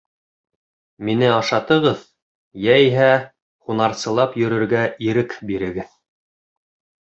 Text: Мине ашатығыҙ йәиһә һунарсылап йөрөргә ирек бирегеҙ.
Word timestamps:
Мине 1.09 1.27
ашатығыҙ 1.33 2.01
йәиһә 2.69 3.11
һунарсылап 3.67 4.35
йөрөргә 4.43 4.83
ирек 5.11 5.37
бирегеҙ. 5.53 5.93